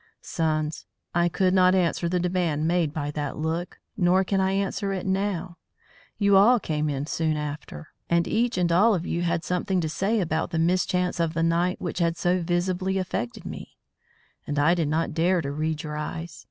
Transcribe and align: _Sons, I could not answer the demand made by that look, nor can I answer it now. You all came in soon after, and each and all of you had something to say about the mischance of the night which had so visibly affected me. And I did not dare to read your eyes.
_Sons, 0.24 0.86
I 1.14 1.28
could 1.28 1.52
not 1.52 1.74
answer 1.74 2.08
the 2.08 2.18
demand 2.18 2.66
made 2.66 2.94
by 2.94 3.10
that 3.10 3.36
look, 3.36 3.80
nor 3.98 4.24
can 4.24 4.40
I 4.40 4.52
answer 4.52 4.94
it 4.94 5.04
now. 5.04 5.58
You 6.16 6.38
all 6.38 6.58
came 6.58 6.88
in 6.88 7.04
soon 7.04 7.36
after, 7.36 7.88
and 8.08 8.26
each 8.26 8.56
and 8.56 8.72
all 8.72 8.94
of 8.94 9.04
you 9.04 9.20
had 9.20 9.44
something 9.44 9.78
to 9.82 9.90
say 9.90 10.20
about 10.22 10.52
the 10.52 10.58
mischance 10.58 11.20
of 11.20 11.34
the 11.34 11.42
night 11.42 11.82
which 11.82 11.98
had 11.98 12.16
so 12.16 12.40
visibly 12.40 12.96
affected 12.96 13.44
me. 13.44 13.76
And 14.46 14.58
I 14.58 14.74
did 14.74 14.88
not 14.88 15.12
dare 15.12 15.42
to 15.42 15.52
read 15.52 15.82
your 15.82 15.98
eyes. 15.98 16.46